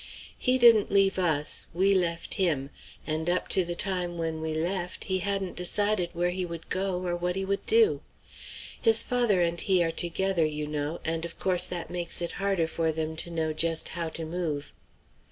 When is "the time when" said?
3.63-4.41